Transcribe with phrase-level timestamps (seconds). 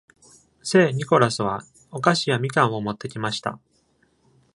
[0.63, 3.59] 聖ニコラスは、お菓子やみかんを持ってきました。